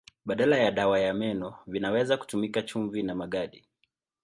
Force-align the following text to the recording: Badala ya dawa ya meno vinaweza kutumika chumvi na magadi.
Badala 0.25 0.57
ya 0.57 0.71
dawa 0.71 0.99
ya 0.99 1.13
meno 1.13 1.53
vinaweza 1.67 2.17
kutumika 2.17 2.61
chumvi 2.61 3.03
na 3.03 3.15
magadi. 3.15 3.67